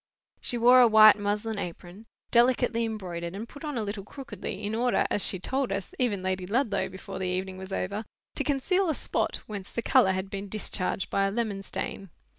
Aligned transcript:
She 0.39 0.57
wore 0.57 0.79
a 0.81 0.87
white 0.87 1.19
muslin 1.19 1.59
apron, 1.59 2.07
delicately 2.31 2.85
embroidered, 2.85 3.35
and 3.35 3.47
put 3.47 3.63
on 3.63 3.77
a 3.77 3.83
little 3.83 4.03
crookedly, 4.03 4.63
in 4.63 4.73
order, 4.73 5.05
as 5.11 5.23
she 5.23 5.37
told 5.37 5.71
us, 5.71 5.93
even 5.99 6.23
Lady 6.23 6.47
Ludlow, 6.47 6.89
before 6.89 7.19
the 7.19 7.27
evening 7.27 7.59
was 7.59 7.71
over, 7.71 8.03
to 8.33 8.43
conceal 8.43 8.89
a 8.89 8.95
spot 8.95 9.41
whence 9.45 9.71
the 9.71 9.83
colour 9.83 10.13
had 10.13 10.31
been 10.31 10.49
discharged 10.49 11.11
by 11.11 11.27
a 11.27 11.31
lemon 11.31 11.61
stain. 11.61 12.09